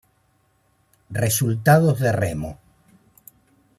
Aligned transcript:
Resultados 1.23 1.99
de 1.99 2.11
remo 2.11 2.57